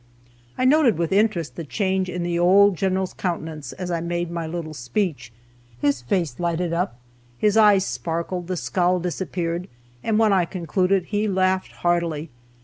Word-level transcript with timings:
I 0.57 0.65
noted 0.65 0.97
with 0.97 1.11
interest 1.11 1.55
the 1.55 1.63
change 1.63 2.09
in 2.09 2.23
the 2.23 2.39
old 2.39 2.75
General's 2.75 3.13
countenance 3.13 3.71
as 3.73 3.91
I 3.91 4.01
made 4.01 4.31
my 4.31 4.47
little 4.47 4.73
speech. 4.73 5.31
His 5.79 6.01
face 6.01 6.39
lighted 6.39 6.73
up, 6.73 6.99
his 7.37 7.55
eyes 7.55 7.85
sparkled, 7.85 8.47
the 8.47 8.57
scowl 8.57 8.99
disappeared, 8.99 9.67
and 10.03 10.17
when 10.17 10.33
I 10.33 10.45
concluded 10.45 11.03
he 11.05 11.27
laughed 11.27 11.71
heartily. 11.71 12.31